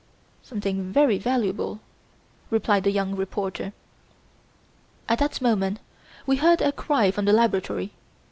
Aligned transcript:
"Something 0.41 0.91
very 0.91 1.19
valuable," 1.19 1.79
replied 2.49 2.85
the 2.85 2.91
young 2.91 3.13
reporter. 3.15 3.71
At 5.07 5.19
that 5.19 5.41
moment 5.43 5.79
we 6.25 6.37
heard 6.37 6.59
a 6.63 6.71
cry 6.71 7.11
from 7.11 7.25
the 7.25 7.33
laboratory. 7.33 7.91